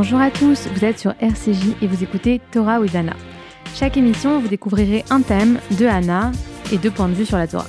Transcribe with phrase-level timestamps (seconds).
[0.00, 3.16] Bonjour à tous, vous êtes sur RCJ et vous écoutez Torah with Anna.
[3.74, 6.30] Chaque émission, vous découvrirez un thème de Anna
[6.70, 7.66] et deux points de vue sur la Torah.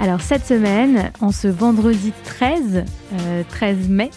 [0.00, 2.84] Alors cette semaine, en ce vendredi 13,
[3.48, 4.10] 13 euh, mai,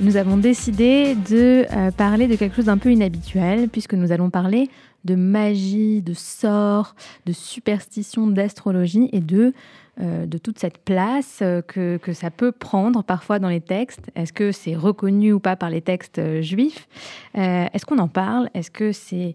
[0.00, 4.30] nous avons décidé de euh, parler de quelque chose d'un peu inhabituel puisque nous allons
[4.30, 4.70] parler
[5.04, 6.94] de magie, de sorts,
[7.26, 9.52] de superstition, d'astrologie et de
[10.00, 14.10] de toute cette place euh, que, que, ça peut prendre parfois dans les textes.
[14.14, 16.88] Est-ce que c'est reconnu ou pas par les textes euh, juifs?
[17.34, 18.48] Est-ce qu'on en parle?
[18.54, 19.34] Est-ce que c'est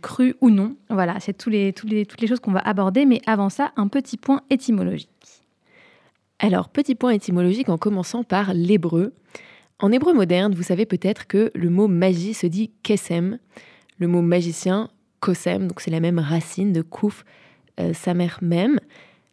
[0.00, 0.76] cru ou non?
[0.88, 3.06] Voilà, c'est tous les, toutes les choses qu'on va aborder.
[3.06, 5.08] Mais avant ça, un petit point étymologique.
[6.38, 9.12] Alors, petit point étymologique en commençant par l'hébreu.
[9.78, 13.38] En hébreu moderne, vous savez peut-être que le mot magie se dit kesem.
[13.98, 17.24] Le mot magicien, kosem, donc c'est la même racine de kouf,
[17.92, 18.78] sa mère même.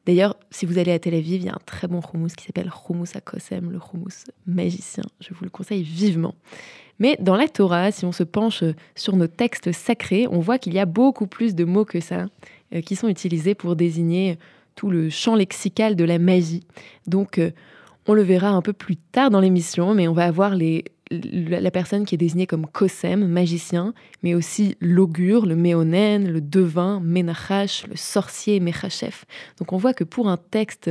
[0.07, 2.45] D'ailleurs, si vous allez à Tel Aviv, il y a un très bon houmous qui
[2.45, 5.03] s'appelle Houmous Akosem, le houmous magicien.
[5.19, 6.33] Je vous le conseille vivement.
[6.97, 8.63] Mais dans la Torah, si on se penche
[8.95, 12.27] sur nos textes sacrés, on voit qu'il y a beaucoup plus de mots que ça
[12.73, 14.39] euh, qui sont utilisés pour désigner
[14.75, 16.63] tout le champ lexical de la magie.
[17.05, 17.51] Donc, euh,
[18.07, 21.71] on le verra un peu plus tard dans l'émission, mais on va avoir les la
[21.71, 27.87] personne qui est désignée comme Kosem, magicien, mais aussi l'augure, le méonen, le devin, Menachash,
[27.87, 29.25] le sorcier, Mechachef.
[29.59, 30.89] Donc on voit que pour un texte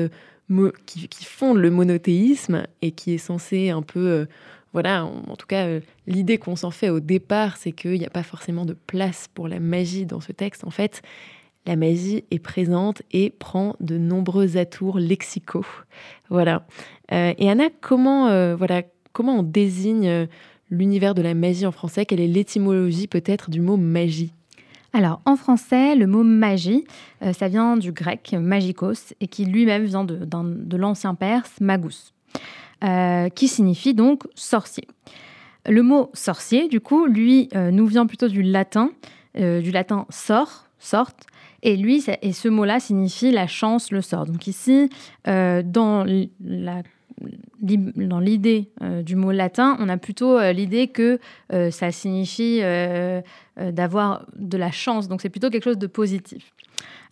[0.87, 4.07] qui, fonde le monothéisme et qui est censé un peu...
[4.07, 4.27] Euh,
[4.73, 8.11] voilà, en, tout cas, euh, l'idée qu'on s'en fait au départ, c'est qu'il n'y a
[8.11, 10.65] pas forcément de place pour la magie dans ce texte.
[10.65, 11.01] En fait,
[11.65, 15.65] la magie est présente et prend de nombreux atours lexicaux.
[16.29, 16.67] Voilà.
[17.11, 18.83] Euh, et Anna, comment, voilà,
[19.17, 20.27] Comment on désigne euh,
[20.69, 22.05] l'univers de la magie en français?
[22.05, 24.31] Quelle est l'étymologie peut-être du mot magie?
[24.93, 26.85] Alors, en français, le mot magie,
[27.23, 32.13] euh, ça vient du grec magikos et qui lui-même vient de, l'ancien perse magus,
[32.85, 34.87] euh, qui signifie donc sorcier.
[35.65, 38.91] Le mot sorcier, du coup, lui, nous vient plutôt du latin,
[39.35, 41.27] du latin sort, sorte,
[41.63, 44.27] et lui, et ce mot-là signifie la chance, le sort.
[44.27, 44.91] Donc ici,
[45.25, 46.05] dans
[46.41, 46.83] la
[47.61, 51.19] dans l'idée euh, du mot latin, on a plutôt euh, l'idée que
[51.53, 52.61] euh, ça signifie
[53.57, 55.09] d'avoir de la chance.
[55.09, 56.53] Donc c'est plutôt quelque chose de positif.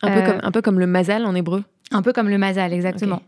[0.02, 2.72] Un, peu comme, un peu comme le mazal en hébreu un peu comme le mazal,
[2.72, 3.20] exactement.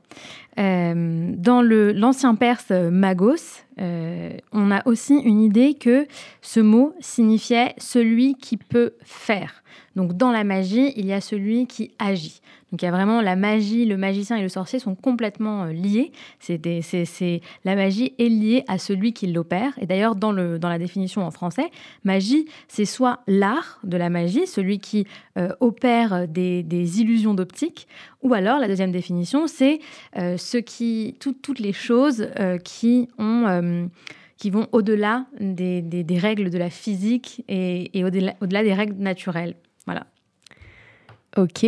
[0.56, 6.06] dans l'ancien perse magos, on a aussi une idée que
[6.41, 9.62] ce mot signifiait celui qui peut faire.
[9.97, 12.41] Donc dans la magie, il y a celui qui agit.
[12.72, 15.72] Donc il y a vraiment la magie, le magicien et le sorcier sont complètement euh,
[15.72, 16.10] liés.
[16.41, 19.72] C'est la magie est liée à celui qui l'opère.
[19.81, 21.70] Et d'ailleurs, dans, la définition en français,
[22.04, 25.06] magie, c'est soit l'art de la magie, celui qui
[25.38, 26.65] euh, opère des,
[27.00, 27.86] illusions d'optique,
[28.22, 29.78] ou alors la deuxième définition, c'est
[30.16, 32.28] euh, ce qui, toutes les choses
[32.65, 33.44] qui ont
[34.37, 39.56] qui vont au-delà des, règles de la physique et, au-delà au -delà des règles naturelles.
[39.87, 40.06] Voilà.
[41.37, 41.66] Ok.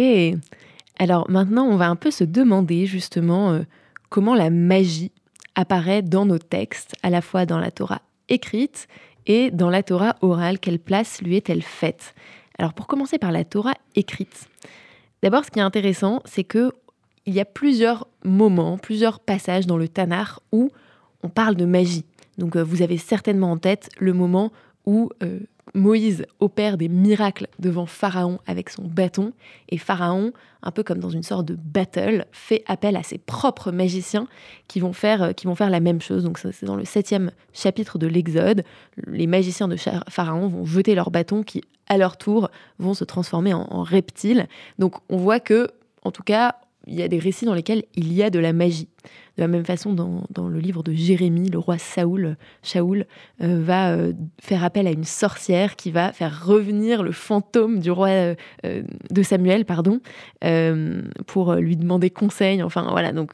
[0.98, 3.62] Alors maintenant, on va un peu se demander justement euh,
[4.09, 5.12] comment la magie
[5.54, 8.88] apparaît dans nos textes, à la fois dans la Torah écrite
[9.26, 10.59] et dans la Torah orale.
[10.59, 12.15] Quelle place lui est-elle faite?
[12.59, 14.48] Alors pour commencer par la Torah écrite.
[15.22, 16.72] D'abord, ce qui est intéressant, c'est que
[17.26, 20.70] il y a plusieurs moments, plusieurs passages dans le Tanakh où
[21.22, 22.04] on parle de magie.
[22.38, 24.52] Donc euh, vous avez certainement en tête le moment
[24.86, 25.40] où euh,
[25.74, 29.32] Moïse opère des miracles devant Pharaon avec son bâton,
[29.68, 33.70] et Pharaon, un peu comme dans une sorte de battle, fait appel à ses propres
[33.70, 34.28] magiciens
[34.66, 36.24] qui vont faire, euh, qui vont faire la même chose.
[36.24, 38.64] Donc c'est dans le septième chapitre de l'Exode.
[39.06, 39.76] Les magiciens de
[40.08, 44.46] Pharaon vont jeter leurs bâtons qui, à leur tour, vont se transformer en, en reptiles.
[44.78, 45.68] Donc on voit que,
[46.02, 46.56] en tout cas,
[46.88, 48.88] il y a des récits dans lesquels il y a de la magie.
[49.37, 52.37] De la même façon, dans, le livre de Jérémie, le roi Saoul,
[52.76, 57.91] euh, va euh, faire appel à une sorcière qui va faire revenir le fantôme du
[57.91, 58.34] roi euh,
[58.65, 60.01] de Samuel, pardon,
[61.27, 62.62] pour lui demander conseil.
[62.62, 63.33] Enfin voilà, donc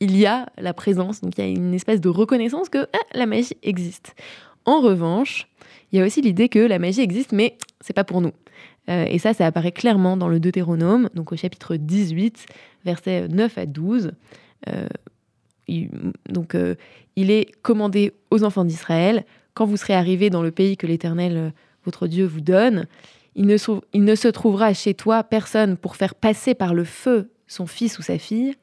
[0.00, 2.98] il y a la présence, donc il y a une espèce de reconnaissance que ah,
[3.14, 4.14] la magie existe.
[4.64, 5.48] En revanche,
[5.90, 8.32] il y a aussi l'idée que la magie existe, mais c'est pas pour nous.
[8.88, 12.46] Et ça, ça apparaît clairement dans le Deutéronome, donc au chapitre 18,
[12.84, 14.12] versets 9 à 12.
[14.68, 14.86] Euh,
[16.28, 16.74] donc, euh,
[17.16, 19.24] il est commandé aux enfants d'Israël,
[19.54, 21.50] quand vous serez arrivés dans le pays que l'Éternel, euh,
[21.84, 22.86] votre Dieu, vous donne,
[23.34, 23.56] il ne,
[23.92, 27.98] il ne se trouvera chez toi personne pour faire passer par le feu son fils
[27.98, 28.54] ou sa fille,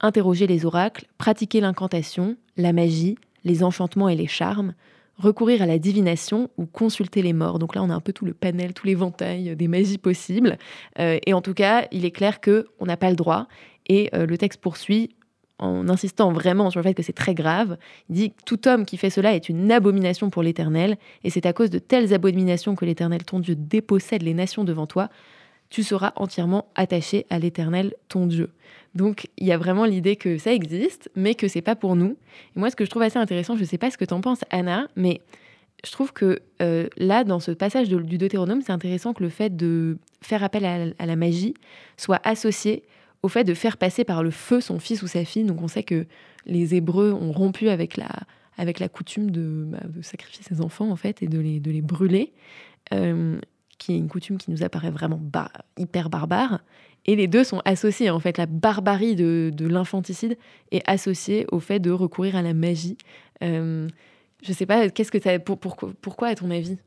[0.00, 4.74] interroger les oracles, pratiquer l'incantation, la magie, les enchantements et les charmes,
[5.16, 7.58] recourir à la divination ou consulter les morts.
[7.58, 10.58] Donc là, on a un peu tout le panel, tous les ventails des magies possibles.
[10.98, 13.46] et en tout cas, il est clair que on n'a pas le droit.
[13.86, 15.14] Et le texte poursuit
[15.58, 17.76] en insistant vraiment sur le fait que c'est très grave.
[18.08, 21.52] Il dit tout homme qui fait cela est une abomination pour l'Éternel, et c'est à
[21.52, 25.08] cause de telles abominations que l'Éternel ton Dieu dépossède les nations devant toi.
[25.74, 28.50] Tu seras entièrement attaché à l'Éternel ton Dieu.
[28.94, 32.16] Donc il y a vraiment l'idée que ça existe, mais que c'est pas pour nous.
[32.54, 34.20] Et moi, ce que je trouve assez intéressant, je sais pas ce que tu en
[34.20, 35.20] penses, Anna, mais
[35.84, 39.56] je trouve que euh, là, dans ce passage du Deutéronome, c'est intéressant que le fait
[39.56, 41.54] de faire appel à la magie
[41.96, 42.84] soit associé
[43.24, 45.42] au fait de faire passer par le feu son fils ou sa fille.
[45.42, 46.06] Donc on sait que
[46.46, 48.10] les Hébreux ont rompu avec la,
[48.58, 51.82] avec la coutume de, bah, sacrifier ses enfants en fait et de les, de les
[51.82, 52.32] brûler,
[52.92, 53.40] euh,
[53.78, 55.20] qui est une coutume qui nous apparaît vraiment
[55.76, 56.60] hyper barbare.
[57.06, 58.38] Et les deux sont associés en fait.
[58.38, 60.38] La barbarie de, de l'infanticide
[60.70, 62.96] est associée au fait de recourir à la magie.
[63.42, 63.88] Euh,
[64.42, 66.78] je sais pas, qu'est-ce que ça, pour, pourquoi à ton avis?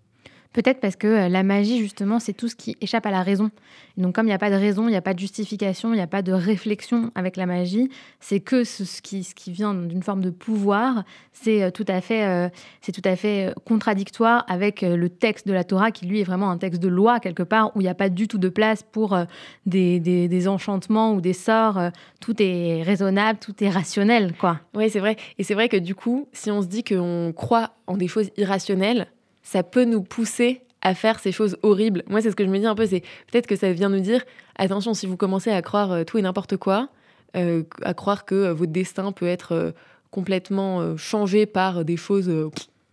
[0.53, 3.51] Peut-être parce que euh, la magie, justement, c'est tout ce qui échappe à la raison.
[3.97, 5.97] donc, comme il n'y a pas de raison, il n'y a pas de justification, il
[5.97, 7.89] n'y a pas de réflexion avec la magie,
[8.19, 11.03] c'est que ce, qui, vient d'une forme de pouvoir,
[11.33, 16.21] c'est euh, tout à fait, euh, contradictoire avec le texte de la Torah, qui lui
[16.21, 18.38] est vraiment un texte de loi quelque part, où il n'y a pas du tout
[18.38, 19.17] de place pour
[19.65, 21.79] des, des, enchantements ou des sorts.
[22.19, 24.59] Tout est raisonnable, tout est rationnel, quoi.
[24.73, 25.17] Oui, c'est vrai.
[25.38, 28.29] Et c'est vrai que du coup, si on se dit qu'on croit en des choses
[28.38, 29.07] irrationnelles,
[29.47, 32.03] ça peut nous pousser à faire ces choses horribles.
[32.09, 33.01] Moi, c'est ce que je me dis un peu, c'est
[33.31, 34.25] peut-être que ça vient nous dire,
[34.57, 36.89] attention, si vous commencez à croire euh, tout et n'importe quoi,
[37.38, 39.73] euh, à croire que euh, votre destin peut être
[40.11, 42.31] complètement changé par des choses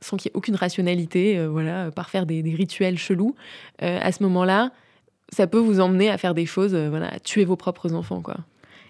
[0.01, 3.35] sans qu'il y ait aucune rationalité, voilà, par faire des, rituels chelous,
[3.79, 4.73] à ce moment-là,
[5.31, 8.37] ça peut vous emmener à faire des choses, voilà, à tuer vos propres enfants, quoi.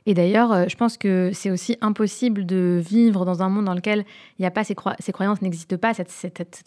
[0.06, 3.74] Et d'ailleurs, euh, je pense que c'est aussi impossible de vivre dans un monde dans
[3.74, 4.04] lequel
[4.38, 6.12] il n'y a pas ces, ces croyances n'existent pas, cette,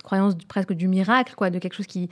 [0.03, 2.09] croyance presque du miracle, quoi, de quelque chose qui,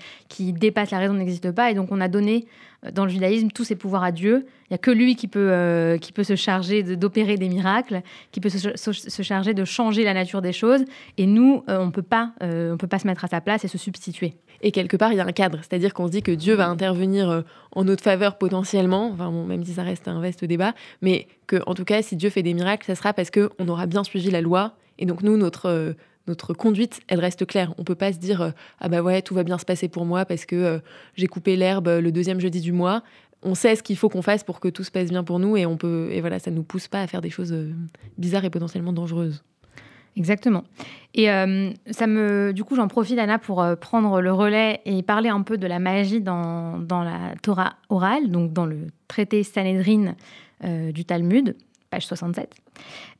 [0.54, 1.72] dépasse la raison n'existe pas.
[1.72, 2.46] Et donc, on a donné
[2.86, 4.46] euh, dans le judaïsme tous ces pouvoirs à Dieu.
[4.70, 8.40] Il n'y a que lui qui peut, euh, peut se charger d'opérer des miracles, qui
[8.40, 10.86] peut se, se, charger de changer la nature des choses.
[11.18, 14.36] Et nous, on ne peut pas se mettre à sa place et se substituer.
[14.66, 16.68] Et quelque part, il y a un cadre, c'est-à-dire qu'on se dit que Dieu va
[16.68, 17.42] intervenir euh,
[17.74, 20.74] en notre faveur potentiellement, enfin même si ça reste un vaste débat,
[21.04, 23.86] mais que en tout cas, si Dieu fait des miracles, ça sera parce qu'on aura
[23.86, 24.74] bien suivi la loi.
[24.98, 25.94] Et donc nous, notre euh,
[26.28, 27.76] notre conduite, elle reste claire.
[27.78, 30.04] On peut pas se dire euh, ah bah ouais, tout va bien se passer pour
[30.04, 30.82] moi parce que
[31.14, 33.04] j'ai coupé l'herbe le deuxième jeudi du mois.
[33.44, 35.58] On sait ce qu'il faut qu'on fasse pour que tout se passe bien pour nous
[35.58, 37.56] et on peut et voilà, ça nous pousse pas à faire des choses
[38.18, 39.44] bizarres et potentiellement dangereuses.
[40.18, 40.64] Exactement.
[41.14, 45.02] Et euh, ça me, du coup, j'en profite, Anna, pour euh, prendre le relais et
[45.04, 50.16] parler un peu de la magie dans, la Torah orale, donc dans le traité Sanhedrin
[50.64, 51.56] euh, du Talmud,
[51.96, 52.54] page 67.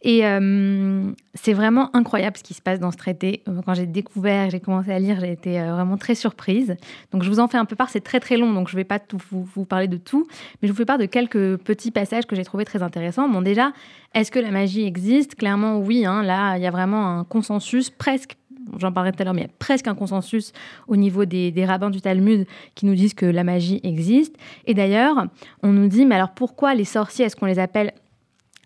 [0.02, 3.42] Et euh, c'est vraiment incroyable ce qui se passe dans ce traité.
[3.48, 6.76] Euh, quand j'ai découvert, j'ai commencé à lire, j'ai été euh, vraiment très surprise.
[7.12, 8.82] Donc je vous en fais un peu part, c'est très très long, donc je ne
[8.82, 10.28] vais pas tout, vous, parler de tout,
[10.62, 13.30] mais je vous fais part de quelques petits passages que j'ai trouvé très intéressants.
[13.30, 13.72] Bon déjà,
[14.14, 15.36] est-ce que la magie existe?
[15.36, 16.22] Clairement oui, hein.
[16.22, 18.36] là il y a vraiment un consensus presque
[18.80, 20.52] j'en parlerai tout à l'heure, mais il y a presque un consensus
[20.88, 24.36] au niveau des, des, rabbins du Talmud qui nous disent que la magie existe.
[24.66, 25.28] Et d'ailleurs,
[25.64, 27.94] on nous dit, mais alors pourquoi les sorciers, est-ce qu'on les appelle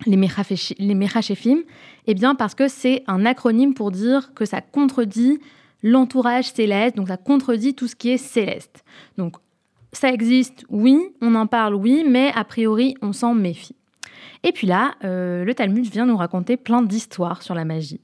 [0.05, 0.15] les
[0.95, 1.59] Mechachefim
[2.07, 5.39] Eh bien, parce que c'est un acronyme pour dire que ça contredit
[5.83, 8.83] l'entourage céleste, donc ça contredit tout ce qui est céleste.
[9.17, 9.37] Donc,
[9.91, 13.75] ça existe, oui, on en parle, oui, mais a priori, on s'en méfie.
[14.43, 17.99] Et puis là, euh, le Talmud vient nous raconter plein d'histoires sur la magie.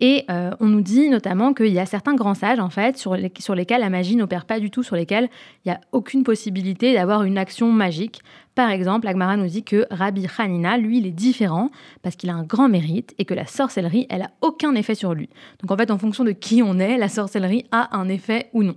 [0.00, 3.14] Et euh, on nous dit notamment qu'il y a certains grands sages, en fait, sur,
[3.14, 5.28] lesquels la magie n'opère pas du tout, sur lesquels
[5.64, 8.20] il n'y a aucune possibilité d'avoir une action magique.
[8.54, 11.70] Par exemple, Agmara nous dit que Rabbi Hanina, lui, il est différent
[12.02, 15.14] parce qu'il a un grand mérite et que la sorcellerie, elle a aucun effet sur
[15.14, 15.28] lui.
[15.60, 18.62] Donc en fait, en fonction de qui on est, la sorcellerie a un effet ou
[18.62, 18.76] non.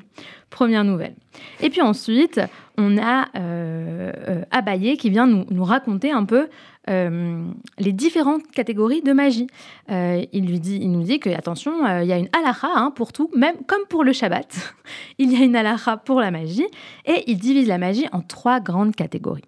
[0.49, 1.13] Première nouvelle.
[1.61, 2.39] Et puis ensuite,
[2.77, 6.47] on a euh, euh Abaye qui vient nous raconter un peu
[6.89, 7.43] euh,
[7.79, 9.47] les différentes catégories de magie.
[9.91, 12.69] Euh, il, lui dit, il nous dit que, attention, euh, il y a une halakha
[12.75, 14.75] hein, pour tout, même comme pour le Shabbat.
[15.17, 16.67] il y a une halakha pour la magie,
[17.05, 19.43] et il divise la magie en trois grandes catégories.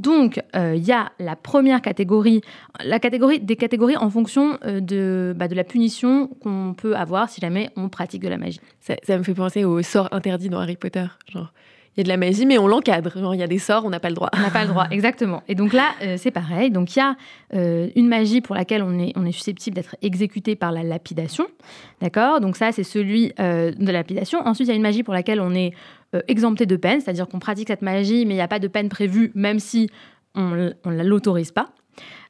[0.00, 2.40] Donc, il y a la première catégorie,
[2.82, 7.40] la catégorie des catégories en fonction de, bah, de la punition qu'on peut avoir si
[7.40, 8.60] jamais on pratique de la magie.
[8.80, 11.06] Ça, me fait penser au sort interdit dans Harry Potter.
[11.30, 11.52] Genre,
[11.96, 13.12] il y a de la magie, mais on l'encadre.
[13.34, 14.30] Il y a des sorts, on n'a pas le droit.
[14.34, 15.42] On n'a pas le droit, exactement.
[15.48, 16.70] Et donc là, euh, c'est pareil.
[16.70, 17.16] Donc il y a
[17.54, 21.46] euh, une magie pour laquelle on est, susceptible d'être exécuté par la lapidation.
[22.00, 22.40] D'accord?
[22.40, 24.40] Donc ça, c'est celui euh, de la lapidation.
[24.46, 25.72] Ensuite, il y a une magie pour laquelle on est
[26.26, 28.88] exempté de peine, c'est-à-dire qu'on pratique cette magie, mais il n'y a pas de peine
[28.88, 29.88] prévue, même si
[30.34, 31.68] on ne l'autorise pas.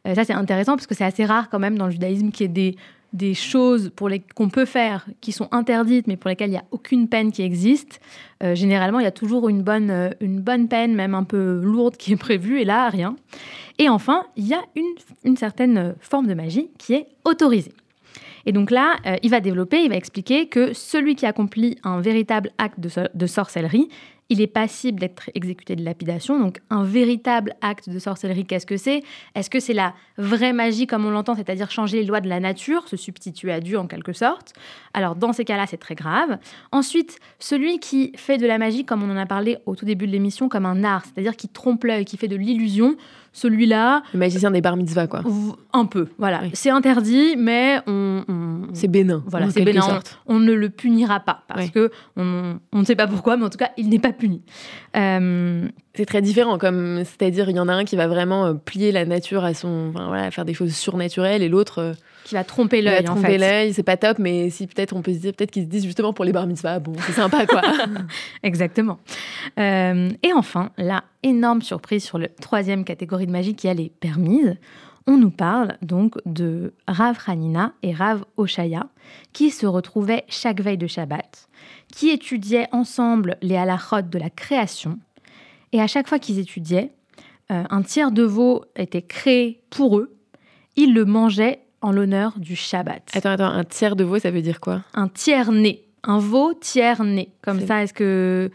[0.04, 2.50] ça, c'est intéressant parce que c'est assez rare quand même dans le judaïsme qu'il y
[2.50, 2.76] ait des
[3.12, 6.58] des choses pour les qu'on peut faire qui sont interdites mais pour lesquelles il n'y
[6.58, 8.00] a aucune peine qui existe,
[8.42, 11.60] euh, généralement il y a toujours une bonne, euh, une bonne peine, même un peu
[11.62, 13.16] lourde, qui est prévue et là rien.
[13.78, 17.72] Et enfin, il y a une, une certaine forme de magie qui est autorisée.
[18.46, 22.00] Et donc là, euh, il va développer, il va expliquer que celui qui accomplit un
[22.00, 23.88] véritable acte de, sorcellerie,
[24.30, 26.38] il est passible d'être exécuté de lapidation.
[26.38, 29.02] Donc un véritable acte de sorcellerie, qu'est-ce que c'est?
[29.34, 32.40] Est-ce que c'est la vraie magie comme on l'entend, c'est-à-dire changer les lois de la
[32.40, 34.54] nature, se substituer à Dieu en quelque sorte?
[34.94, 36.38] Alors dans ces cas-là, c'est très grave.
[36.72, 40.06] Ensuite, celui qui fait de la magie, comme on en a parlé au tout début
[40.06, 42.96] de l'émission, comme un art, c'est-à-dire qui trompe l'œil, qui fait de l'illusion,
[43.32, 44.02] celui-là.
[44.12, 45.22] Le magicien des bar mitzvahs, quoi.
[45.72, 46.42] Un peu, voilà.
[46.52, 48.24] C'est interdit, mais on.
[48.72, 49.22] c'est bénin.
[49.26, 50.00] Voilà, c'est bénin.
[50.26, 53.58] On, ne le punira pas parce que on, ne sait pas pourquoi, mais en tout
[53.58, 54.42] cas, il n'est pas puni.
[54.96, 58.54] Euh, c'est très différent, comme c'est-à-dire il y en a un qui va vraiment euh,
[58.54, 61.92] plier la nature à son, enfin, voilà, faire des choses surnaturelles, et l'autre euh,
[62.30, 63.08] qui va tromper l'œil.
[63.08, 63.36] en fait.
[63.36, 65.84] l'œil, c'est pas top, mais si peut-être on peut se dire, peut-être qu'ils se disent
[65.84, 67.60] justement pour les bar mitzvahs, bon, c'est sympa quoi.
[68.42, 68.98] Exactement.
[69.58, 74.56] et enfin, la énorme surprise sur la troisième catégorie de magie qui elle est permise.
[75.06, 78.86] On nous parle donc de Rav Hanina et Rav Oshaya
[79.32, 81.48] qui se retrouvaient chaque veille de Shabbat,
[81.92, 84.98] qui étudiaient ensemble les halachot de la création
[85.72, 86.92] et à chaque fois qu'ils étudiaient,
[87.50, 90.16] euh, un tiers de veau était créé pour eux.
[90.76, 93.02] Ils le mangeaient en l'honneur du Shabbat.
[93.14, 94.82] Attends, attends, un tiers de veau, ça veut dire quoi?
[94.94, 95.82] Un tiers né.
[96.02, 97.30] Un veau tiers né.
[97.42, 98.50] Comme ça, est-ce que.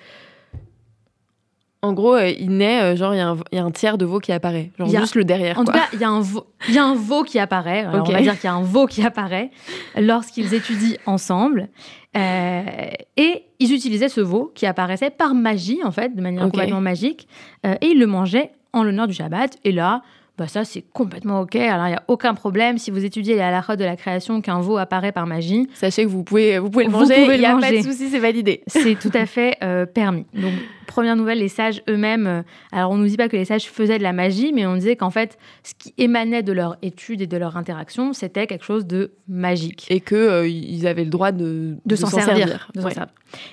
[1.81, 3.17] En gros, euh, il naît, euh, genre, il
[3.55, 4.71] y, a un tiers de veau qui apparaît.
[4.79, 5.59] Genre, juste le derrière.
[5.59, 7.85] En tout cas, il y, a un veau, y a un veau qui apparaît.
[7.85, 9.51] On va dire qu'il y a un veau qui apparaît
[9.95, 11.69] lorsqu'ils étudient ensemble.
[12.15, 17.27] et ils utilisaient ce veau qui apparaissait par magie, en fait, de manière complètement magique,
[17.65, 19.57] euh, et ils le mangeaient en l'honneur du Shabbat.
[19.63, 20.01] Et là,
[20.37, 21.55] bah ça c'est complètement ok.
[21.55, 24.59] Alors il n'y a aucun problème si vous étudiez la halachot de la création qu'un
[24.59, 25.69] veau apparaît par magie.
[25.73, 27.25] Sachez que vous pouvez, vous pouvez le manger.
[27.33, 28.61] Il n'y a pas de souci, c'est validé.
[28.67, 30.25] C'est tout à fait euh, permis.
[30.33, 30.53] Donc
[30.87, 32.27] première nouvelle, les sages eux-mêmes.
[32.27, 32.41] Euh,
[32.73, 34.97] alors on nous dit pas que les sages faisaient de la magie, mais on disait
[34.97, 38.85] qu'en fait ce qui émanait de leur étude et de leur interaction, c'était quelque chose
[38.85, 39.85] de magique.
[39.89, 42.69] Et que euh, ils avaient le droit de, de, s'en servir.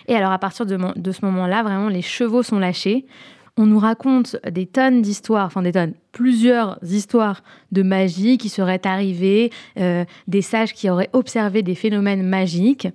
[0.08, 3.06] Et alors à partir de, de ce moment-là, vraiment les chevaux sont lâchés
[3.58, 8.86] on nous raconte des tonnes d'histoires, enfin des tonnes, plusieurs histoires de magie qui seraient
[8.86, 12.88] arrivées, euh, des sages qui auraient observé des phénomènes magiques.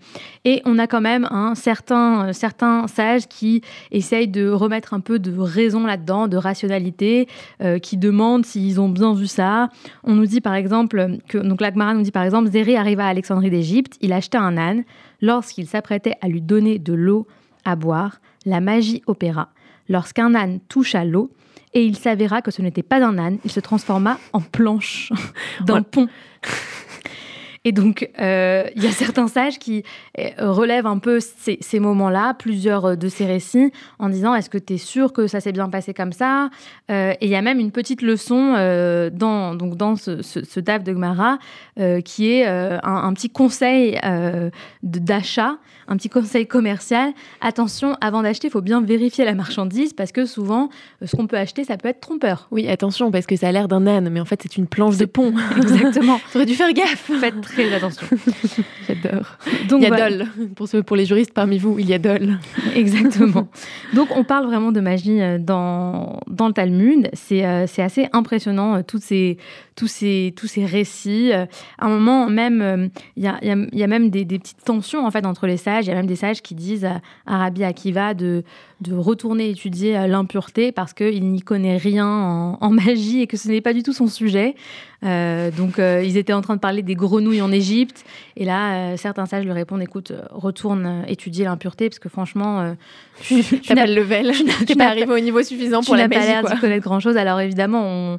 [0.45, 3.61] Et on a quand même un certain, certains sages qui
[3.91, 7.27] essayent de remettre un peu de raison là-dedans, de rationalité,
[7.61, 9.69] euh, qui demandent s'ils ont bien vu ça.
[10.03, 13.09] On nous dit par exemple, que, donc l'Agmara nous dit par exemple, Zéry arriva à
[13.09, 14.83] Alexandrie d'Égypte, il acheta un âne.
[15.21, 17.27] Lorsqu'il s'apprêtait à lui donner de l'eau
[17.63, 19.49] à boire, la magie opéra
[19.89, 21.32] lorsqu'un âne touche à l'eau,
[21.74, 25.12] et il s'avéra que ce n'était pas un âne, il se transforma en planche
[25.65, 26.08] d'un pont.
[27.67, 29.83] Et donc, euh, il y a certains sages qui
[30.17, 34.57] euh, relèvent un peu ces, moments-là, plusieurs euh, de ces récits, en disant est-ce que
[34.57, 36.50] tu es sûr que ça s'est bien passé comme ça?
[36.89, 38.53] Et il y a même une petite leçon
[39.12, 41.38] dans, donc dans ce, ce, de Gmara
[42.05, 44.00] qui est un, petit conseil
[44.83, 45.57] d'achat,
[45.89, 47.12] un petit conseil commercial.
[47.41, 50.69] Attention, avant d'acheter, il faut bien vérifier la marchandise parce que souvent,
[51.03, 52.47] ce qu'on peut acheter, ça peut être trompeur.
[52.51, 54.97] Oui, attention, parce que ça a l'air d'un âne, mais en fait, c'est une planche
[54.97, 55.33] de pont.
[55.57, 56.19] Exactement.
[56.31, 57.12] tu aurais dû faire gaffe.
[57.19, 57.41] Faites
[57.73, 58.07] attention.
[58.87, 59.37] J'adore.
[59.67, 60.27] Donc, il y a Dol.
[60.55, 62.39] Pour, pour les juristes parmi vous, il y a Dol.
[62.75, 63.47] Exactement.
[63.93, 67.09] Donc on parle vraiment de magie euh, dans, dans le Talmud.
[67.13, 69.37] C'est euh, assez impressionnant, euh, tous ces,
[69.77, 71.31] tous ces, tous ces récits.
[71.31, 71.48] À
[71.86, 75.25] un moment, même, il y a, y, a, même des, des, petites tensions en fait,
[75.25, 75.86] entre les sages.
[75.86, 78.43] Il y a même des sages qui disent à, Rabbi Akiva de,
[78.81, 83.48] de retourner étudier l'impureté parce qu'il n'y connaît rien en, en, magie et que ce
[83.48, 84.55] n'est pas du tout son sujet.
[85.05, 88.03] Euh, donc, euh, ils étaient en train de parler des grenouilles en Égypte.
[88.36, 92.75] Et là, euh, certains sages lui répondent écoute, retourne étudier l'impureté, parce que franchement,
[93.22, 96.07] tu, tu n'as pas le level, tu n'es pas arrivé au niveau suffisant pour la
[96.07, 96.22] magie.
[96.22, 97.17] Tu n'as pas l'air d'y connaître grand-chose.
[97.17, 98.17] Alors, évidemment,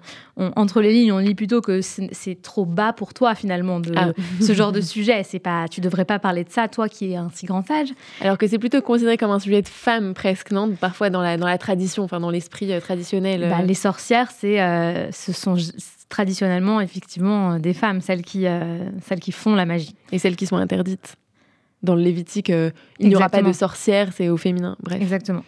[0.57, 4.13] entre les lignes, on lit plutôt que c'est trop bas pour toi, finalement, de ah.
[4.41, 5.23] ce genre de sujet.
[5.25, 7.89] C'est pas, tu devrais pas parler de ça, toi qui es un si grand sage.
[8.21, 10.71] Alors que c'est plutôt considéré comme un sujet de femme, presque, non?
[10.81, 13.49] Parfois dans la, dans la tradition, enfin dans l'esprit traditionnel.
[13.51, 14.59] Bah, les sorcières, c'est,
[15.13, 15.57] ce sont
[16.09, 19.95] traditionnellement, effectivement, euh, des femmes, celles qui, euh, celles qui font la magie.
[20.13, 21.17] Et celles qui sont interdites.
[21.83, 24.77] Dans le Lévitique, euh, il n'y aura pas de sorcières, c'est au féminin.
[24.83, 25.01] Bref.
[25.01, 25.45] Exactement.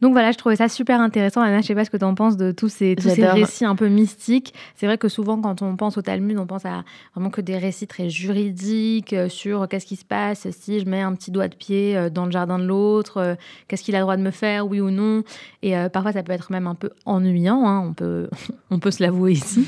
[0.00, 1.40] Donc voilà, je trouvais ça super intéressant.
[1.40, 3.64] Anna, je sais pas ce que tu en penses de tous ces, tous ces récits
[3.64, 4.54] un peu mystiques.
[4.76, 7.58] C'est vrai que souvent, quand on pense au Talmud, on pense à vraiment que des
[7.58, 11.48] récits très juridiques euh, sur qu'est-ce qui se passe si je mets un petit doigt
[11.48, 13.34] de pied euh, dans le jardin de l'autre, euh,
[13.66, 15.24] qu'est-ce qu'il a le droit de me faire, oui ou non.
[15.62, 18.28] Et parfois, ça peut être même un peu ennuyant, hein, on, peut,
[18.70, 19.66] on peut se l'avouer ici.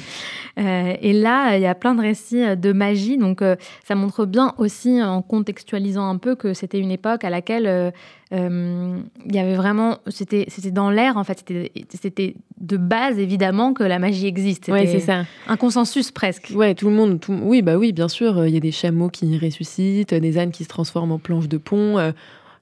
[0.57, 3.19] et là, il y a plein de récits de magie.
[3.19, 3.43] Donc
[3.85, 7.93] ça montre bien aussi, en contextualisant un peu, que c'était une époque à laquelle
[8.33, 11.45] euh, il y avait vraiment, c'était, c'était dans l'air en fait,
[11.89, 14.69] c'était, de base évidemment que la magie existe.
[14.69, 15.25] Ouais, c'est ça.
[15.49, 16.53] Un consensus presque.
[16.55, 19.09] Ouais, tout le monde, tout, oui, bah oui, bien sûr, il y a des chameaux
[19.09, 21.99] qui ressuscitent, des ânes qui se transforment en planches de pont.
[21.99, 22.13] Euh,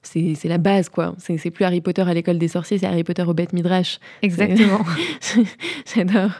[0.01, 1.13] c'est, la base, quoi.
[1.17, 3.99] C'est, c'est plus Harry Potter à l'école des sorciers, c'est Harry Potter au Beth Midrash.
[4.21, 4.79] Exactement.
[5.95, 6.31] J'adore.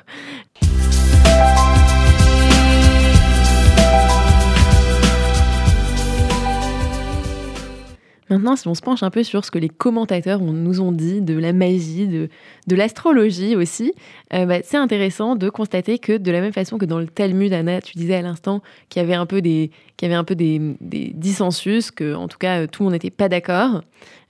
[8.30, 11.22] Maintenant, si on se penche un peu sur ce que les commentateurs nous ont dit
[11.22, 12.30] de la magie, de,
[12.76, 13.94] l'astrologie aussi,
[14.34, 17.52] euh, bah, c'est intéressant de constater que de la même façon que dans le Talmud,
[17.52, 20.24] Anna, tu disais à l'instant qu'il y avait un peu des, qu'il y avait un
[20.24, 23.82] peu des, dissensus, que en tout cas tout le monde n'était pas d'accord,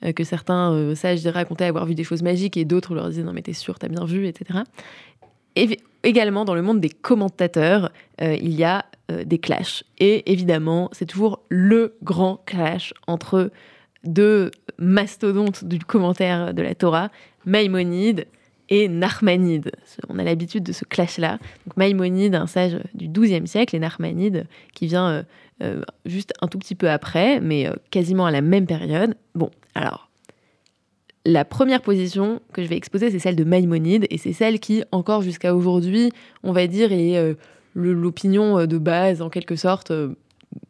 [0.06, 3.24] euh, que certains euh, sages racontaient avoir vu des choses magiques et d'autres leur disaient
[3.24, 4.62] non mais t'es sûr, t'as bien vu, etc.
[5.58, 7.91] Et également dans le monde des commentateurs,
[8.22, 8.86] il y a
[9.25, 9.84] des clashs.
[9.98, 13.51] Et évidemment, c'est toujours le grand clash entre
[14.03, 17.10] deux mastodontes du commentaire de la Torah,
[17.46, 18.25] Maïmonide
[18.70, 19.72] et Narmanide.
[20.10, 21.39] On a l'habitude de ce clash-là.
[21.65, 25.24] Donc Maïmonide, un sage du XIIe siècle, et Narmanide qui vient euh,
[25.63, 29.15] euh, juste un tout petit peu après, mais euh, quasiment à la même période.
[29.36, 30.10] Bon, alors,
[31.25, 34.84] la première position que je vais exposer, c'est celle de Maïmonide, et c'est celle qui,
[34.91, 36.12] encore jusqu'à aujourd'hui,
[36.44, 37.36] on va dire, est
[37.75, 39.91] l'opinion de base, en quelque sorte,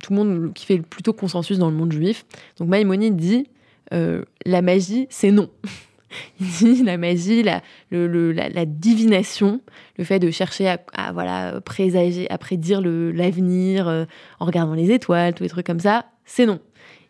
[0.02, 2.26] tout le monde qui fait plutôt consensus dans le monde juif.
[2.58, 3.48] Donc Maïmonide dit
[3.94, 5.50] euh, la magie, c'est non.
[6.40, 9.62] Il dit la magie, la, la, divination,
[9.98, 14.06] le fait de chercher à, voilà présager, à prédire l'avenir euh,
[14.40, 16.60] en regardant les étoiles, tous les trucs comme ça, c'est non.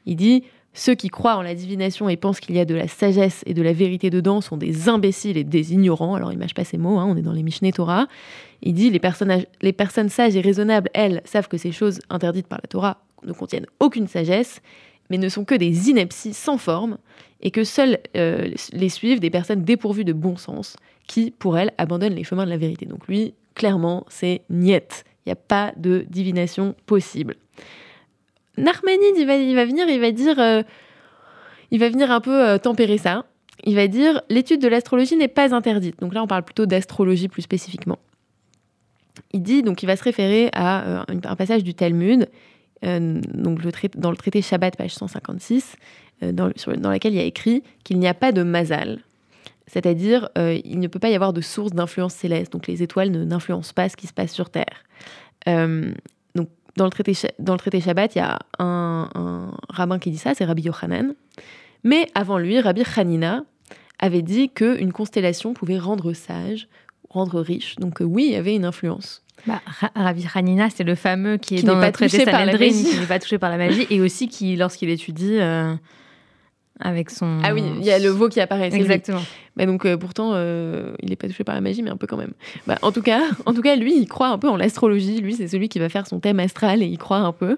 [0.06, 0.44] Il dit
[0.80, 3.54] ceux qui croient en la divination et pensent qu'il y a de la sagesse et
[3.54, 6.16] de la vérité dedans sont des imbéciles et des ignorants.
[6.16, 8.08] Alors, il mâche pas ces mots, hein, on est dans les Mishneh Torah.
[8.62, 9.02] Il dit les,
[9.62, 13.34] les personnes sages et raisonnables, elles, savent que ces choses interdites par la Torah ne
[13.34, 14.62] contiennent aucune sagesse,
[15.10, 16.98] mais ne sont que des inepties sans forme,
[17.42, 21.74] et que seules euh, les suivent des personnes dépourvues de bon sens, qui, pour elles,
[21.78, 22.86] abandonnent les chemins de la vérité.
[22.86, 25.04] Donc lui, clairement, c'est niet.
[25.26, 27.36] Il n'y a pas de divination possible.
[28.60, 30.64] Narmanide, il va, il va venir, il va dire, euh,
[31.72, 33.26] il va venir un peu euh, tempérer ça.
[33.64, 36.00] Il va dire l'étude de l'astrologie n'est pas interdite.
[36.00, 38.00] Donc là, on parle plutôt d'astrologie plus spécifiquement.
[39.32, 42.28] Il dit donc il va se référer à euh, un passage du Talmud,
[42.82, 45.76] donc le dans le traité Shabbat page 156,
[46.22, 49.00] dans, dans laquelle il y a écrit qu'il n'y a pas de mazal.
[49.68, 52.54] C'est-à-dire, il ne peut pas y avoir de source d'influence céleste.
[52.54, 54.86] Donc les étoiles n'influencent pas ce qui se passe sur Terre
[56.80, 60.34] dans le traité, dans le traité Shabbat, il y a un, rabbin qui dit ça,
[60.34, 61.14] c'est Rabbi Yochanan.
[61.84, 63.44] Mais avant lui, Rabbi Hanina
[64.00, 66.70] avait dit qu'une constellation pouvait rendre sage,
[67.10, 67.76] rendre riche.
[67.76, 69.24] Donc euh, oui, il y avait une influence.
[69.46, 69.62] Bah,
[69.94, 73.38] Rabbi Hanina, c'est le fameux qui est dans le traité Sanhedrin, qui n'est pas touché
[73.38, 75.76] par la magie, et aussi qui, lorsqu'il étudie, euh,
[76.80, 77.40] avec son.
[77.44, 78.74] Ah oui, il y a le veau qui apparaît.
[78.74, 79.22] Exactement.
[79.58, 82.08] Mais donc euh, pourtant, euh, il n'est pas touché par la magie, mais un peu
[82.08, 82.34] quand même.
[82.68, 85.20] Bah, en tout cas, en tout cas, lui, il croit un peu en l'astrologie.
[85.20, 87.58] Lui, c'est celui qui va faire son thème astral et il croit un peu.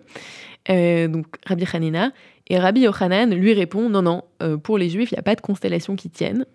[0.70, 2.12] Euh, donc Rabbi Hanina
[2.48, 4.24] et Rabbi Yochanan lui répond non non,
[4.64, 6.46] pour les Juifs, il n'y a pas de constellation qui tienne.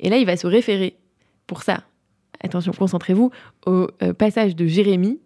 [0.00, 0.96] Et là, il va se référer
[1.46, 1.84] pour ça.
[2.42, 3.30] Attention, concentrez-vous
[3.64, 3.86] au
[4.18, 5.18] passage de Jérémie.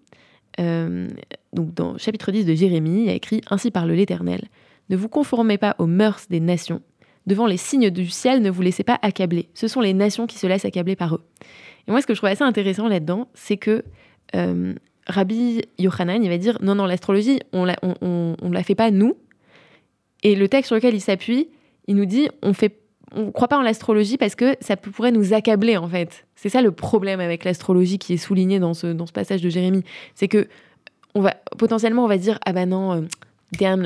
[0.59, 4.43] donc dans chapitre 10 de Jérémie, il y a écrit ainsi parle l'Éternel.
[4.91, 6.83] Ne vous conformez pas aux mœurs des nations,
[7.31, 9.51] Devant les signes du ciel, ne vous laissez pas accabler.
[9.55, 11.23] Ce sont les nations qui se laissent accabler par eux.
[11.87, 13.85] Et moi, ce que je trouve assez intéressant là-dedans, c'est que
[14.35, 14.75] euh,
[15.07, 19.17] Rabbi Yochanan, il va dire non, non, l'astrologie, on on, la fait pas nous.
[20.25, 21.49] Et le texte sur lequel il s'appuie,
[21.87, 22.81] il nous dit on fait
[23.15, 26.27] on croit pas en l'astrologie parce que ça pourrait nous accabler en fait.
[26.35, 29.51] C'est ça le problème avec l'astrologie qui est souligné dans ce, dans ce passage de
[29.51, 29.85] Jérémie.
[30.17, 30.49] C'est que
[31.15, 33.01] on va, potentiellement on va dire ah ben non, euh,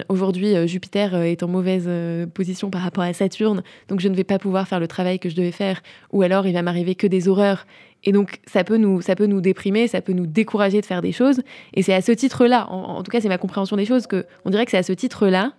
[0.09, 4.09] aujourd'hui, euh, Jupiter euh, est en mauvaise euh, position par rapport à Saturne, donc je
[4.09, 6.63] ne vais pas pouvoir faire le travail que je devais faire, ou alors il va
[6.63, 7.67] m'arriver que des horreurs.
[8.05, 11.01] Et donc ça peut nous, ça peut nous déprimer, ça peut nous décourager de faire
[11.01, 11.41] des choses.
[11.73, 14.51] Et c'est à ce titre-là, en, tout cas c'est ma compréhension des choses, que on
[14.51, 15.53] dirait que c'est à ce titre-là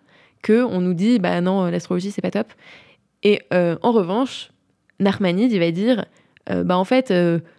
[0.44, 2.48] que on nous dit, bah non, l'astrologie c'est pas top.
[3.24, 4.52] Et en revanche,
[5.00, 6.06] Narmanide, il va dire,
[6.47, 7.13] bah, en fait,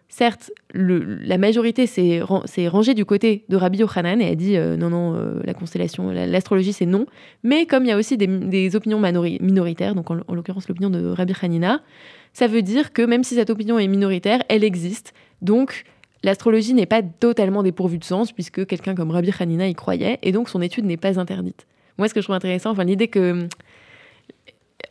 [0.09, 2.21] certes, la majorité s'est
[2.69, 6.87] rangée du côté de Rabbi Yochanan et a dit non, non, la constellation, l'astrologie, c'est
[6.87, 7.07] non.
[7.43, 11.35] Mais comme il y a aussi des, opinions minoritaires, donc en, l'occurrence l'opinion de Rabbi
[11.43, 11.83] Hanina,
[12.33, 15.15] ça veut dire que même si cette opinion est minoritaire, elle existe.
[15.43, 15.85] Donc,
[16.23, 20.33] l'astrologie n'est pas totalement dépourvue de sens, puisque quelqu'un comme Rabbi Hanina y croyait, et
[20.33, 21.67] donc son étude n'est pas interdite.
[21.99, 23.49] Moi, ce que je trouve intéressant, enfin, l'idée que.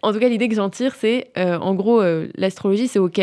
[0.01, 3.21] En tout cas, l'idée que j'en tire, c'est euh, en gros, euh, l'astrologie, c'est OK,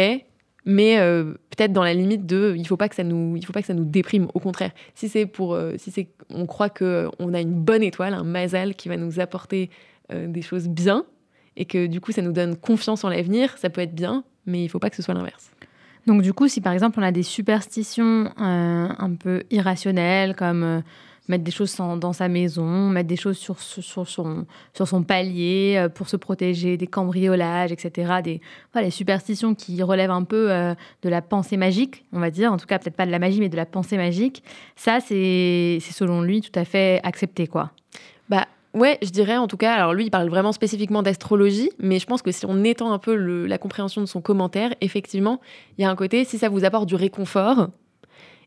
[0.65, 3.53] mais euh, peut-être dans la limite de il faut pas que ça nous il faut
[3.53, 7.09] pas que ça nous déprime au contraire si c'est pour si c'est on croit que
[7.19, 9.71] on a une bonne étoile un mazal qui va nous apporter
[10.11, 11.05] des choses bien
[11.57, 14.65] et que du coup ça nous donne confiance en l'avenir, ça peut être bien, mais
[14.65, 15.51] il faut pas que ce soit l'inverse.
[16.07, 20.63] Donc du coup, si par exemple on a des superstitions euh, un peu irrationnelles, comme
[20.63, 20.81] euh,
[21.29, 26.17] mettre des choses dans sa maison, mettre des choses sur, son, palier euh, pour se
[26.17, 28.15] protéger des cambriolages, etc.
[28.23, 28.41] Des
[28.73, 30.49] voilà, superstitions qui relèvent un peu
[31.03, 33.41] de la pensée magique, on va dire, en tout cas peut-être pas de la magie,
[33.41, 34.43] mais de la pensée magique.
[34.77, 37.71] Ça, c'est selon lui tout à fait accepté, quoi.
[38.29, 39.75] Bah, Ouais, je dirais en tout cas.
[39.75, 42.99] Alors lui, il parle vraiment spécifiquement d'astrologie, mais je pense que si on étend un
[42.99, 45.41] peu la compréhension de son commentaire, effectivement,
[45.77, 47.69] il y a un côté, si ça vous apporte du réconfort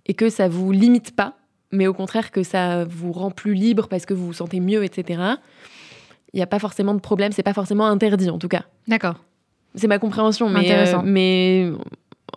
[0.07, 1.35] et que ça vous limite pas,
[1.75, 4.83] mais au contraire que ça vous rend plus libre parce que vous vous sentez mieux,
[4.83, 5.21] etc.
[6.33, 8.63] Il n'y a pas forcément de problème, c'est pas forcément interdit en tout cas.
[8.87, 9.15] D'accord.
[9.75, 11.69] C'est ma compréhension, mais, euh, mais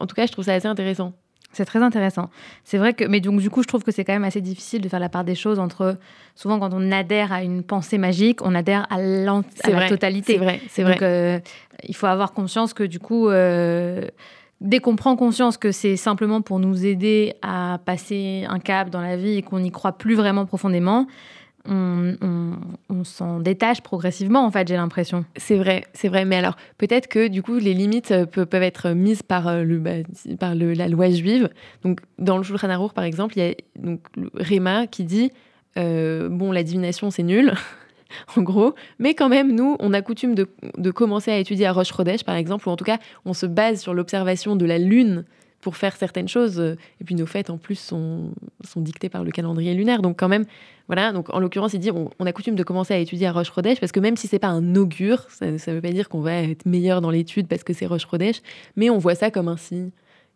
[0.00, 1.12] en tout cas, je trouve ça assez intéressant.
[1.52, 2.28] C'est très intéressant.
[2.62, 4.82] C'est vrai que, mais donc du coup, je trouve que c'est quand même assez difficile
[4.82, 5.96] de faire la part des choses entre.
[6.34, 10.34] Souvent, quand on adhère à une pensée magique, on adhère à, la totalité.
[10.34, 10.92] C'est vrai, c'est vrai.
[10.92, 11.40] Donc, euh,
[11.84, 14.02] il faut avoir conscience que du coup, euh,
[14.60, 19.00] dès qu'on prend conscience que c'est simplement pour nous aider à passer un cap dans
[19.00, 21.06] la vie et qu'on n'y croit plus vraiment profondément,
[21.70, 25.24] on, s'en détache progressivement, en fait, j'ai l'impression.
[25.36, 26.24] C'est vrai, c'est vrai.
[26.24, 29.78] Mais alors, peut-être que du coup, les limites euh, peuvent, être mises par, euh, le,
[29.78, 29.90] bah,
[30.38, 31.50] par la loi juive.
[31.84, 34.00] Donc, dans le Shulchan Aruch, par exemple, il y a donc,
[34.34, 35.30] Réma qui dit
[35.76, 37.52] euh, Bon, la divination, c'est nul.
[38.36, 38.74] en gros.
[38.98, 42.36] Mais quand même, nous, on a coutume de, commencer à étudier à Roche Chodesh, par
[42.36, 45.24] exemple, ou en tout cas, on se base sur l'observation de la lune
[45.60, 46.60] pour faire certaines choses.
[47.00, 48.32] Et puis nos fêtes, en plus, sont,
[48.76, 50.02] dictées par le calendrier lunaire.
[50.02, 50.44] Donc quand même,
[50.86, 51.12] voilà.
[51.12, 53.80] Donc en l'occurrence, il dit, on, a coutume de commencer à étudier à roche rodèche
[53.80, 56.34] parce que même si c'est pas un augure, ça ne veut pas dire qu'on va
[56.42, 58.40] être meilleur dans l'étude parce que c'est roche rodèche
[58.76, 59.90] mais on voit ça comme un signe.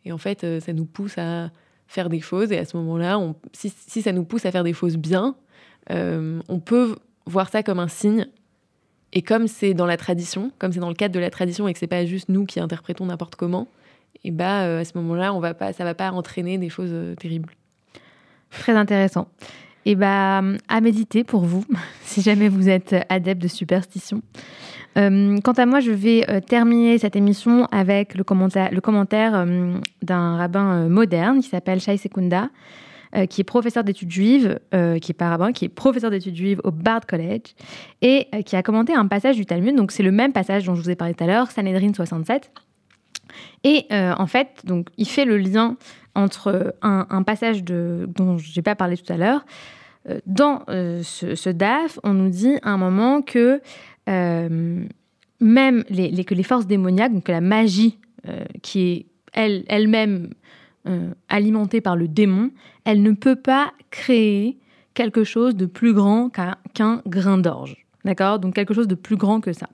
[0.05, 1.51] Et en fait, euh, ça nous pousse à
[1.87, 2.51] faire des choses.
[2.51, 3.21] Et à ce moment-là,
[3.53, 5.37] si, si, ça nous pousse à faire des choses bien,
[5.91, 8.27] euh, on peut voir ça comme un signe.
[9.13, 11.73] Et comme c'est dans la tradition, comme c'est dans le cadre de la tradition et
[11.73, 13.69] que c'est pas juste nous qui interprétons n'importe comment,
[14.25, 16.91] et bah euh, à ce moment-là, on va pas, ça va pas entraîner des choses
[16.93, 17.53] euh, terribles.
[18.51, 19.29] Très intéressant.
[19.85, 21.65] Et bah à méditer pour vous,
[22.05, 24.23] si jamais vous êtes adepte de superstition.
[24.99, 29.47] Euh, quant à moi, je vais terminer cette émission avec le le commentaire
[30.03, 32.51] d'un rabbin moderne qui s'appelle Shai Sekunda,
[33.29, 36.71] qui est professeur d'études juives, qui est pas rabbin, qui est professeur d'études juives au
[36.71, 37.55] Bard College,
[38.01, 39.77] et qui a commenté un passage du Talmud.
[39.77, 42.51] Donc c'est le même passage dont je vous ai parlé tout à l'heure, Sanhedrin 67
[43.65, 45.77] et euh, en fait, donc, il fait le lien
[46.15, 49.45] entre un, passage de, dont je n'ai pas parlé tout à l'heure.
[50.09, 53.61] Euh, dans euh, ce, DAF, on nous dit à un moment que
[54.07, 57.99] même les, que les forces démoniaques, donc que la magie
[58.63, 59.65] qui est elle,
[60.85, 62.51] elle-même alimentée par le démon,
[62.85, 64.59] elle ne peut pas créer
[64.95, 67.77] quelque chose de plus grand qu'un grain d'orge.
[68.05, 68.39] D'accord?
[68.39, 69.69] Donc quelque chose de plus grand que ça.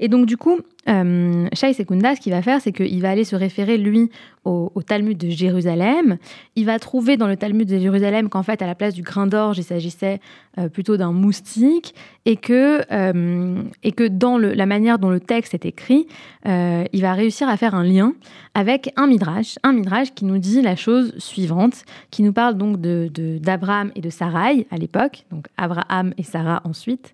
[0.00, 3.24] Et donc, du coup, euh, Shai Sekunda, ce qu'il va faire, c'est qu'il va aller
[3.24, 4.10] se référer, lui,
[4.44, 6.18] au, Talmud de Jérusalem.
[6.54, 9.26] Il va trouver dans le Talmud de Jérusalem qu'en fait, à la place du grain
[9.26, 10.20] d'orge, il s'agissait
[10.58, 15.54] euh, plutôt d'un moustique, et que, euh, et que dans la manière dont le texte
[15.54, 16.06] est écrit,
[16.44, 18.12] il va réussir à faire un lien
[18.54, 22.80] avec un midrash, un midrash qui nous dit la chose suivante, qui nous parle donc
[22.80, 27.12] d'Abraham et de Sarai à l'époque, donc Abraham et Sarah ensuite,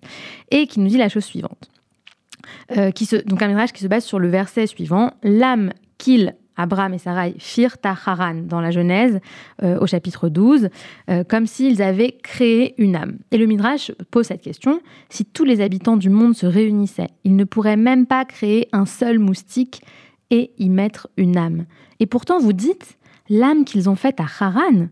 [0.51, 1.72] et qui nous dit la chose suivante.
[2.77, 6.35] Euh, qui se, donc un mirage qui se base sur le verset suivant L'âme qu'ils,
[6.55, 9.19] Abraham et Sarai, firent à Haran dans la Genèse,
[9.63, 10.69] euh, au chapitre 12,
[11.09, 13.17] euh, comme s'ils avaient créé une âme.
[13.31, 17.35] Et le Midrash pose cette question si tous les habitants du monde se réunissaient, ils
[17.35, 19.81] ne pourraient même pas créer un seul moustique
[20.29, 21.65] et y mettre une âme.
[21.99, 22.97] Et pourtant, vous dites
[23.29, 24.87] l'âme qu'ils ont faite à Haran,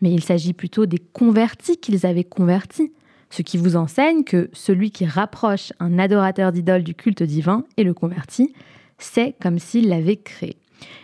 [0.00, 2.92] mais il s'agit plutôt des convertis qu'ils avaient convertis
[3.30, 7.84] ce qui vous enseigne que celui qui rapproche un adorateur d'idole du culte divin et
[7.84, 8.52] le convertit,
[8.98, 10.56] c'est comme s'il l'avait créé.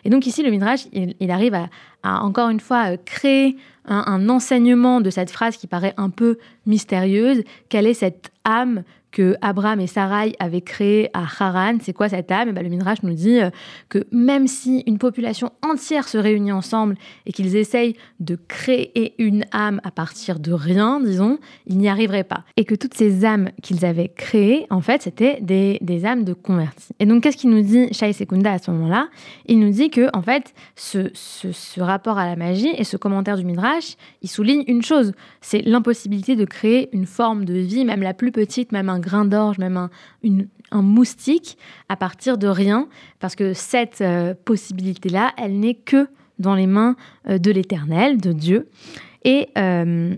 [0.04, 5.00] Et donc ici, le Midrash, il, arrive à, encore une fois euh, créer un, enseignement
[5.00, 7.42] de cette phrase qui paraît un peu mystérieuse.
[7.68, 8.82] Quelle est cette âme
[9.16, 11.78] que Abraham et Sarai avaient créé à Haran.
[11.80, 12.50] C'est quoi cette âme?
[12.50, 13.48] Et ben, Le Midrash nous dit euh,
[13.88, 19.46] que même si une population entière se réunit ensemble et qu'ils essayent de créer une
[19.52, 22.44] âme à partir de rien, disons, ils n'y arriveraient pas.
[22.58, 26.92] Et que toutes ces âmes qu'ils avaient créées, en fait, c'était des, âmes de convertis.
[27.00, 29.08] Et donc, qu'est-ce qu'il nous dit Shai Sekunda à ce moment-là?
[29.46, 33.38] Il nous dit que, en fait, ce, ce rapport à la magie et ce commentaire
[33.38, 38.02] du Midrash, il souligne une chose, c'est l'impossibilité de créer une forme de vie, même
[38.02, 39.88] la plus petite, même un grain d'orge, même
[40.70, 41.56] un, moustique,
[41.88, 42.88] à partir de rien,
[43.20, 46.96] parce que cette euh, possibilité-là, elle n'est que dans les mains
[47.28, 48.68] euh, de l'Éternel, de Dieu.
[49.24, 50.14] Et euh,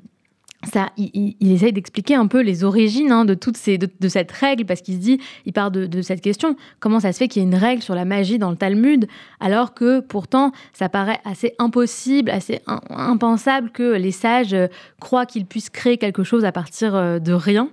[0.96, 5.00] il, essaye d'expliquer un peu les origines hein, de, de, cette règle, parce qu'il se
[5.00, 7.82] dit, il part de, cette question, comment ça se fait qu'il y ait une règle
[7.82, 9.06] sur la magie dans le Talmud,
[9.40, 14.66] alors que pourtant, ça paraît assez impossible, assez impensable que les sages euh,
[15.00, 17.70] croient qu'ils puissent créer quelque chose à partir euh, de rien.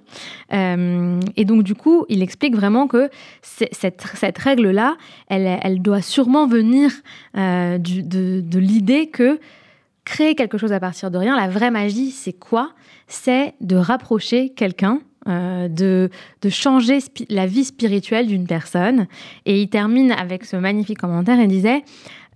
[0.53, 3.09] Euh, et donc, du coup, il explique vraiment que
[3.41, 4.95] cette, règle-là,
[5.27, 6.91] elle, doit sûrement venir
[7.33, 9.39] de l'idée que
[10.05, 12.71] créer quelque chose à partir de rien, la vraie magie, c'est quoi?
[13.07, 16.09] C'est de rapprocher quelqu'un, euh, de,
[16.41, 19.07] de changer la vie spirituelle d'une personne.
[19.45, 21.83] Et il termine avec ce magnifique commentaire et disait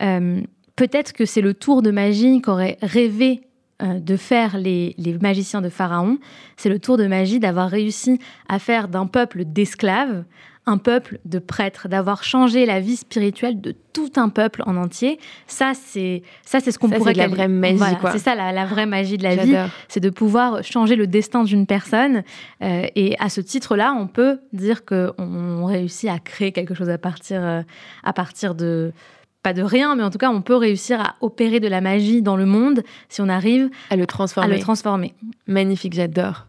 [0.01, 0.41] euh,
[0.75, 3.41] Peut-être que c'est le tour de magie qu'auraient rêvé
[3.82, 6.17] euh, de faire les, les, magiciens de Pharaon.
[6.58, 10.23] C'est le tour de magie d'avoir réussi à faire d'un peuple d'esclaves
[10.69, 15.19] un peuple de prêtres, d'avoir changé la vie spirituelle de tout un peuple en entier.
[15.47, 17.13] Ça, c'est ça, c'est ce qu'on pourrait.
[17.13, 17.79] C'est la vraie magie,
[18.12, 19.55] C'est ça la, vraie magie de la vie,
[19.88, 22.23] c'est de pouvoir changer le destin d'une personne.
[22.62, 26.97] Euh, et à ce titre-là, on peut dire qu'on réussit à créer quelque chose à
[26.97, 27.62] partir, euh,
[28.03, 28.93] à partir de
[29.41, 32.21] pas de rien, mais en tout cas, on peut réussir à opérer de la magie
[32.21, 34.53] dans le monde si on arrive à le transformer.
[34.53, 35.13] À le transformer.
[35.47, 36.45] Magnifique, j'adore.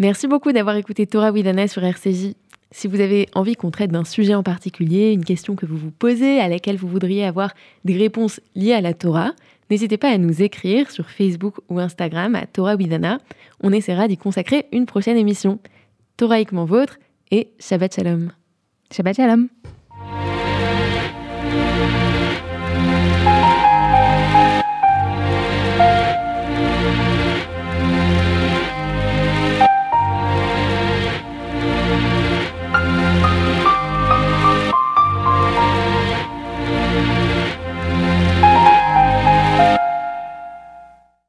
[0.00, 2.34] Merci beaucoup d'avoir écouté Torah Widana sur RCJ.
[2.72, 5.90] Si vous avez envie qu'on traite d'un sujet en particulier, une question que vous vous
[5.90, 7.52] posez, à laquelle vous voudriez avoir
[7.84, 9.32] des réponses liées à la Torah,
[9.70, 13.18] n'hésitez pas à nous écrire sur Facebook ou Instagram à Torah Widana.
[13.60, 15.58] On essaiera d'y consacrer une prochaine émission.
[16.16, 16.98] Toraïquement vôtre
[17.32, 18.30] et Shabbat Shalom.
[18.92, 19.48] Shabbat Shalom.